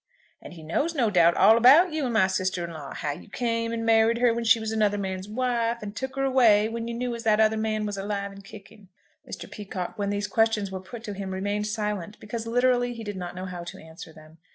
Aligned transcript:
"And 0.41 0.53
he 0.53 0.63
knows, 0.63 0.95
no 0.95 1.11
doubt, 1.11 1.37
all 1.37 1.57
about 1.57 1.93
you 1.93 2.05
and 2.05 2.13
my 2.13 2.25
sister 2.25 2.65
in 2.65 2.71
law; 2.73 2.95
how 2.95 3.11
you 3.11 3.29
came 3.29 3.71
and 3.71 3.85
married 3.85 4.17
her 4.17 4.33
when 4.33 4.43
she 4.43 4.59
was 4.59 4.71
another 4.71 4.97
man's 4.97 5.29
wife, 5.29 5.77
and 5.83 5.95
took 5.95 6.15
her 6.15 6.23
away 6.23 6.67
when 6.67 6.87
you 6.87 6.95
knew 6.95 7.13
as 7.13 7.21
that 7.21 7.39
other 7.39 7.55
man 7.55 7.85
was 7.85 7.99
alive 7.99 8.31
and 8.31 8.43
kicking?" 8.43 8.87
Mr. 9.29 9.47
Peacocke, 9.47 9.99
when 9.99 10.09
these 10.09 10.25
questions 10.25 10.71
were 10.71 10.79
put 10.79 11.03
to 11.03 11.13
him, 11.13 11.29
remained 11.29 11.67
silent, 11.67 12.19
because 12.19 12.47
literally 12.47 12.95
he 12.95 13.03
did 13.03 13.15
not 13.15 13.35
know 13.35 13.45
how 13.45 13.63
to 13.65 13.77
answer 13.77 14.11
them. 14.11 14.39